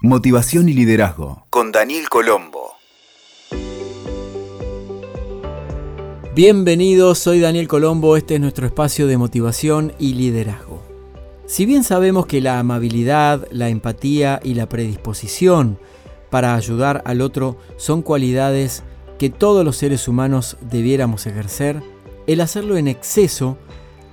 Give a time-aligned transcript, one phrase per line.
[0.00, 2.74] Motivación y liderazgo con Daniel Colombo.
[6.36, 10.84] Bienvenidos, soy Daniel Colombo, este es nuestro espacio de motivación y liderazgo.
[11.46, 15.80] Si bien sabemos que la amabilidad, la empatía y la predisposición
[16.30, 18.84] para ayudar al otro son cualidades
[19.18, 21.82] que todos los seres humanos debiéramos ejercer,
[22.28, 23.58] el hacerlo en exceso,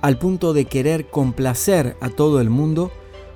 [0.02, 2.90] al punto de querer complacer a todo el mundo,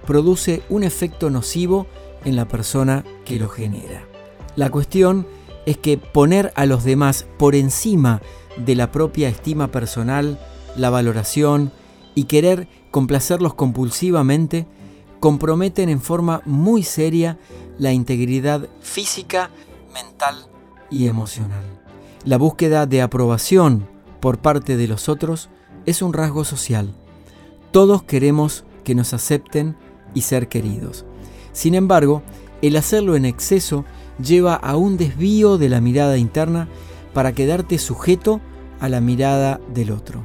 [0.04, 1.86] produce un efecto nocivo
[2.24, 4.04] en la persona que lo genera.
[4.56, 5.26] La cuestión
[5.66, 8.20] es que poner a los demás por encima
[8.56, 10.38] de la propia estima personal,
[10.76, 11.72] la valoración
[12.14, 14.66] y querer complacerlos compulsivamente
[15.20, 17.38] comprometen en forma muy seria
[17.78, 19.50] la integridad física,
[19.92, 20.46] mental
[20.90, 21.62] y emocional.
[22.24, 23.86] La búsqueda de aprobación
[24.20, 25.50] por parte de los otros
[25.86, 26.94] es un rasgo social.
[27.70, 29.76] Todos queremos que nos acepten
[30.14, 31.04] y ser queridos.
[31.52, 32.22] Sin embargo,
[32.62, 33.84] el hacerlo en exceso
[34.22, 36.68] lleva a un desvío de la mirada interna
[37.12, 38.40] para quedarte sujeto
[38.80, 40.24] a la mirada del otro.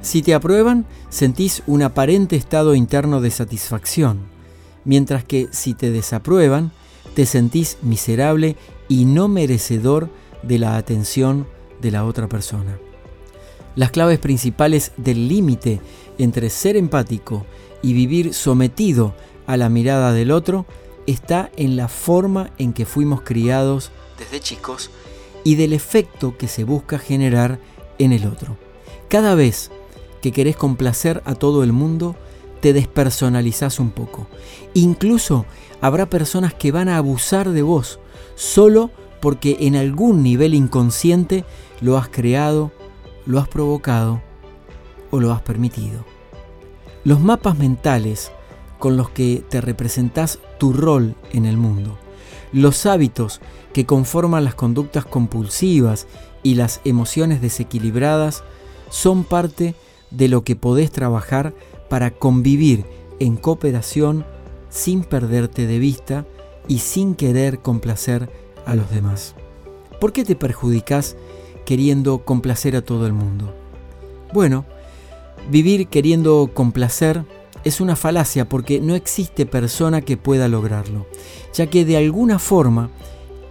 [0.00, 4.20] Si te aprueban, sentís un aparente estado interno de satisfacción,
[4.84, 6.72] mientras que si te desaprueban,
[7.14, 8.56] te sentís miserable
[8.88, 10.10] y no merecedor
[10.42, 11.46] de la atención
[11.80, 12.78] de la otra persona.
[13.76, 15.80] Las claves principales del límite
[16.18, 17.46] entre ser empático
[17.80, 19.14] y vivir sometido
[19.46, 20.66] a la mirada del otro
[21.06, 24.90] está en la forma en que fuimos criados desde chicos
[25.44, 27.58] y del efecto que se busca generar
[27.98, 28.56] en el otro.
[29.08, 29.70] Cada vez
[30.20, 32.14] que querés complacer a todo el mundo,
[32.60, 34.28] te despersonalizás un poco.
[34.72, 35.44] Incluso
[35.80, 37.98] habrá personas que van a abusar de vos
[38.36, 41.44] solo porque en algún nivel inconsciente
[41.80, 42.70] lo has creado,
[43.26, 44.22] lo has provocado
[45.10, 46.04] o lo has permitido.
[47.04, 48.30] Los mapas mentales
[48.82, 51.98] con los que te representas tu rol en el mundo,
[52.52, 53.40] los hábitos
[53.72, 56.08] que conforman las conductas compulsivas
[56.42, 58.42] y las emociones desequilibradas
[58.90, 59.76] son parte
[60.10, 61.54] de lo que podés trabajar
[61.88, 62.84] para convivir
[63.20, 64.26] en cooperación
[64.68, 66.26] sin perderte de vista
[66.66, 68.30] y sin querer complacer
[68.66, 69.36] a los demás.
[70.00, 71.14] ¿Por qué te perjudicas
[71.64, 73.54] queriendo complacer a todo el mundo?
[74.32, 74.64] Bueno,
[75.52, 77.24] vivir queriendo complacer
[77.64, 81.06] es una falacia porque no existe persona que pueda lograrlo,
[81.54, 82.90] ya que de alguna forma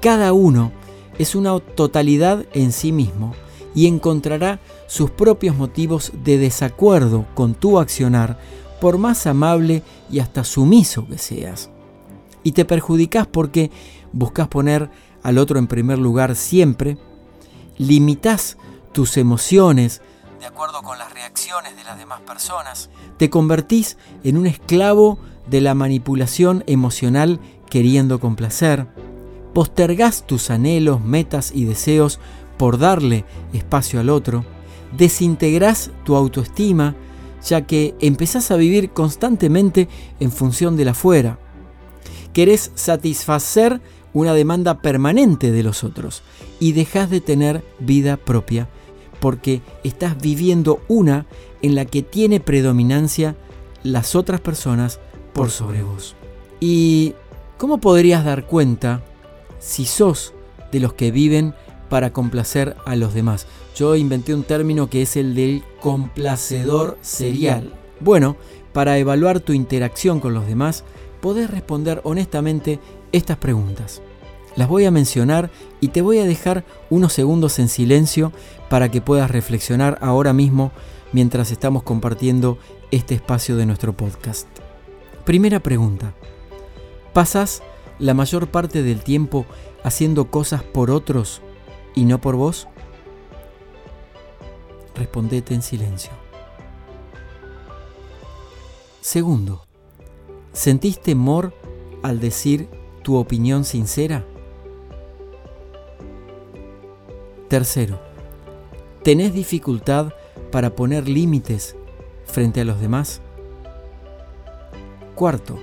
[0.01, 0.71] cada uno
[1.17, 3.33] es una totalidad en sí mismo
[3.73, 8.39] y encontrará sus propios motivos de desacuerdo con tu accionar,
[8.81, 11.69] por más amable y hasta sumiso que seas.
[12.43, 13.69] Y te perjudicas porque
[14.11, 14.89] buscas poner
[15.21, 16.97] al otro en primer lugar siempre,
[17.77, 18.57] limitas
[18.91, 20.01] tus emociones
[20.41, 25.61] de acuerdo con las reacciones de las demás personas, te convertís en un esclavo de
[25.61, 28.87] la manipulación emocional queriendo complacer,
[29.53, 32.19] postergás tus anhelos, metas y deseos
[32.57, 34.43] por darle espacio al otro,
[34.97, 36.95] desintegrás tu autoestima,
[37.45, 41.37] ya que empezás a vivir constantemente en función del afuera.
[42.33, 43.79] Querés satisfacer
[44.11, 46.23] una demanda permanente de los otros
[46.59, 48.67] y dejas de tener vida propia
[49.21, 51.27] porque estás viviendo una
[51.61, 53.37] en la que tiene predominancia
[53.83, 54.99] las otras personas
[55.31, 56.15] por sobre vos.
[56.59, 57.13] ¿Y
[57.57, 59.01] cómo podrías dar cuenta
[59.59, 60.33] si sos
[60.71, 61.53] de los que viven
[61.87, 63.47] para complacer a los demás?
[63.75, 67.73] Yo inventé un término que es el del complacedor serial.
[67.99, 68.35] Bueno,
[68.73, 70.83] para evaluar tu interacción con los demás,
[71.21, 72.79] podés responder honestamente
[73.11, 74.01] estas preguntas.
[74.55, 78.33] Las voy a mencionar y te voy a dejar unos segundos en silencio
[78.69, 80.71] para que puedas reflexionar ahora mismo
[81.13, 82.57] mientras estamos compartiendo
[82.91, 84.47] este espacio de nuestro podcast.
[85.25, 86.13] Primera pregunta.
[87.13, 87.61] ¿Pasas
[87.99, 89.45] la mayor parte del tiempo
[89.83, 91.41] haciendo cosas por otros
[91.95, 92.67] y no por vos?
[94.95, 96.11] Respondete en silencio.
[98.99, 99.65] Segundo,
[100.53, 101.53] ¿sentís temor
[102.03, 102.69] al decir
[103.03, 104.25] tu opinión sincera?
[107.51, 107.99] Tercero,
[109.03, 110.13] ¿tenés dificultad
[110.53, 111.75] para poner límites
[112.23, 113.19] frente a los demás?
[115.15, 115.59] Cuarto,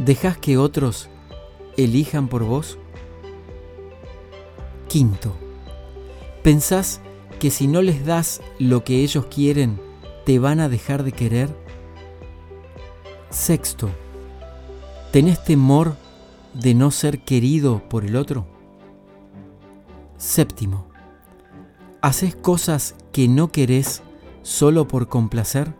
[0.00, 1.08] ¿dejas que otros
[1.76, 2.78] elijan por vos?
[4.88, 5.36] Quinto,
[6.42, 7.00] ¿pensás
[7.38, 9.80] que si no les das lo que ellos quieren,
[10.26, 11.48] te van a dejar de querer?
[13.30, 13.88] Sexto,
[15.12, 15.94] ¿tenés temor
[16.54, 18.51] de no ser querido por el otro?
[20.22, 20.86] Séptimo,
[22.00, 24.04] ¿haces cosas que no querés
[24.42, 25.74] solo por complacer?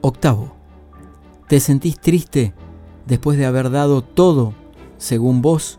[0.00, 0.56] Octavo,
[1.46, 2.54] ¿te sentís triste
[3.06, 4.52] después de haber dado todo,
[4.98, 5.78] según vos,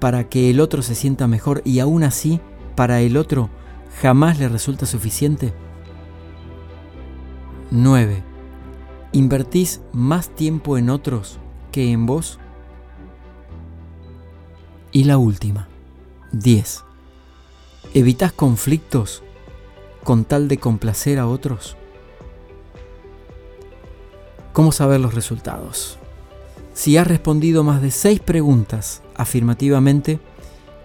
[0.00, 2.42] para que el otro se sienta mejor y aún así,
[2.76, 3.48] para el otro,
[4.02, 5.54] jamás le resulta suficiente?
[7.70, 8.22] 9.
[9.12, 11.38] ¿Invertís más tiempo en otros
[11.72, 12.38] que en vos?
[14.90, 15.68] Y la última.
[16.32, 16.84] 10.
[17.92, 19.22] ¿Evitas conflictos
[20.02, 21.76] con tal de complacer a otros?
[24.54, 25.98] ¿Cómo saber los resultados?
[26.72, 30.20] Si has respondido más de 6 preguntas afirmativamente,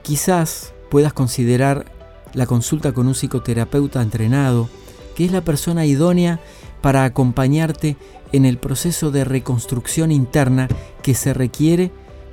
[0.02, 1.86] quizás puedas considerar
[2.34, 4.68] la consulta con un psicoterapeuta entrenado,
[5.16, 6.42] que es la persona idónea
[6.82, 7.96] para acompañarte
[8.34, 10.68] en el proceso de reconstrucción interna
[11.02, 11.92] que se requiere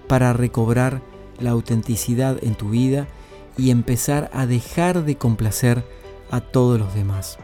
[0.09, 1.01] para recobrar
[1.41, 3.09] la autenticidad en tu vida
[3.57, 5.85] y empezar a dejar de complacer
[6.31, 7.39] a todos los demás.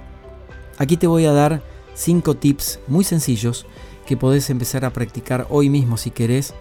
[0.78, 1.62] Aquí te voy a dar
[1.94, 3.66] cinco tips muy sencillos
[4.06, 6.54] que podés empezar a practicar hoy mismo si querés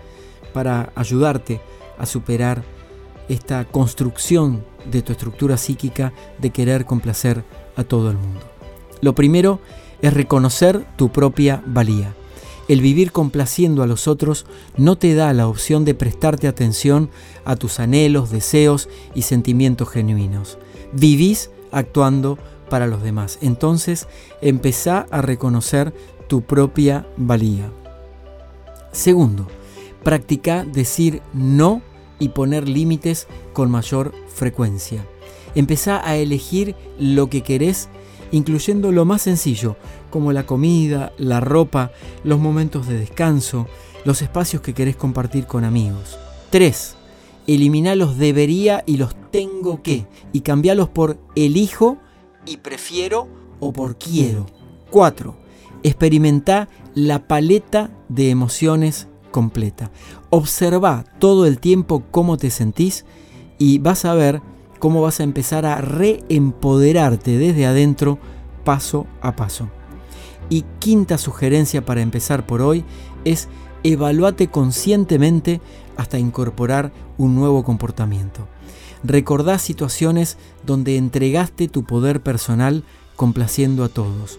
[0.54, 1.62] para ayudarte
[1.98, 2.64] a superar
[3.30, 7.44] esta construcción de tu estructura psíquica de querer complacer
[7.76, 8.42] a todo el mundo.
[9.02, 9.60] Lo primero
[10.02, 12.14] es reconocer tu propia valía.
[12.68, 14.46] El vivir complaciendo a los otros
[14.76, 17.10] no te da la opción de prestarte atención
[17.46, 20.58] a tus anhelos, deseos y sentimientos genuinos.
[20.92, 22.40] Vivís actuando
[22.70, 23.38] para los demás.
[23.42, 24.08] Entonces
[24.42, 25.94] empezá a reconocer
[26.28, 27.72] tu propia valía.
[28.92, 29.48] Segundo,
[30.04, 31.82] practica decir no
[32.18, 35.06] y poner límites con mayor frecuencia.
[35.54, 37.90] Empezá a elegir lo que querés,
[38.36, 39.78] incluyendo lo más sencillo,
[40.10, 41.92] como la comida, la ropa,
[42.26, 43.66] los momentos de descanso,
[44.04, 46.20] los espacios que querés compartir con amigos.
[46.50, 46.98] 3.
[47.48, 51.98] Elimina los debería y los tengo que y cambialos por elijo
[52.46, 53.30] y prefiero
[53.62, 54.48] o por quiero.
[54.92, 55.34] 4.
[55.84, 59.92] Experimenta la paleta de emociones completa.
[60.30, 63.06] Observa todo el tiempo cómo te sentís
[63.58, 64.42] y vas a ver
[64.86, 68.20] cómo vas a empezar a reempoderarte desde adentro
[68.64, 69.68] paso a paso.
[70.48, 72.86] Y quinta sugerencia para empezar por hoy
[73.24, 73.48] es
[73.82, 75.60] evaluate conscientemente
[75.98, 78.48] hasta incorporar un nuevo comportamiento.
[79.04, 82.84] Recordá situaciones donde entregaste tu poder personal
[83.16, 84.38] complaciendo a todos.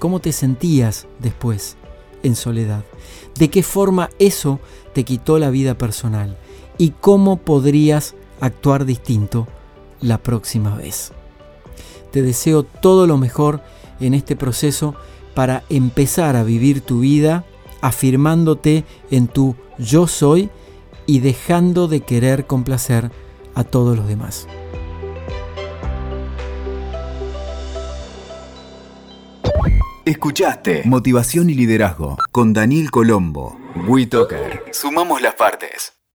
[0.00, 1.76] ¿Cómo te sentías después
[2.24, 2.82] en soledad?
[3.38, 4.58] ¿De qué forma eso
[4.92, 6.36] te quitó la vida personal?
[6.78, 9.46] ¿Y cómo podrías actuar distinto
[10.04, 11.12] la próxima vez?
[12.12, 13.60] Te deseo todo lo mejor
[13.98, 14.94] en este proceso
[15.34, 17.44] para empezar a vivir tu vida
[17.80, 20.48] afirmándote en tu yo soy
[21.06, 23.10] y dejando de querer complacer
[23.54, 24.46] a todos los demás.
[30.04, 33.58] Escuchaste Motivación y Liderazgo con Daniel Colombo.
[33.88, 34.64] WeToker.
[34.70, 35.93] Sumamos las partes.